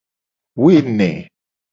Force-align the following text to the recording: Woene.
Woene. 0.61 1.09